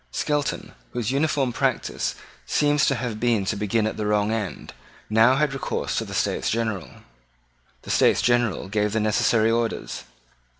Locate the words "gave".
8.67-8.93